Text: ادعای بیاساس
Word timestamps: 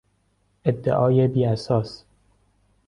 ادعای 0.65 1.27
بیاساس 1.27 2.05